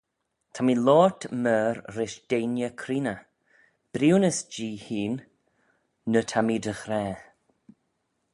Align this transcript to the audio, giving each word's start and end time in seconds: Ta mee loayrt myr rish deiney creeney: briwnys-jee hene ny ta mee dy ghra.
Ta 0.53 0.61
mee 0.65 0.81
loayrt 0.85 1.21
myr 1.43 1.75
rish 1.95 2.17
deiney 2.29 2.69
creeney: 2.81 3.21
briwnys-jee 3.91 4.81
hene 4.85 5.21
ny 6.11 6.21
ta 6.29 6.39
mee 6.45 6.61
dy 6.65 6.73
ghra. 6.81 7.05